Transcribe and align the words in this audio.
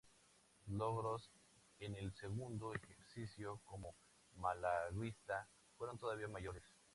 Sus 0.65 0.73
logros 0.73 1.29
en 1.79 1.93
el 1.95 2.11
segundo 2.15 2.73
ejercicio 2.73 3.61
como 3.65 3.93
malaguista 4.37 5.47
fueron 5.77 5.99
todavía 5.99 6.27
mayores. 6.27 6.63